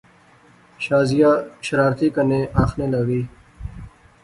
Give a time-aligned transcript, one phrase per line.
[0.83, 1.27] شازیہ
[1.65, 3.21] شرارتی کنے آخنے لاغی